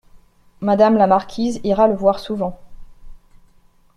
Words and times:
Madame 0.61 0.97
la 0.97 1.05
marquise 1.05 1.61
ira 1.63 1.87
le 1.87 1.95
voir 1.95 2.17
souvent. 2.19 2.59